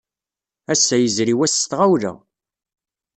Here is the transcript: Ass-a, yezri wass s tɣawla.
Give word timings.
Ass-a, 0.71 0.97
yezri 0.97 1.33
wass 1.37 1.55
s 1.61 1.63
tɣawla. 1.71 2.13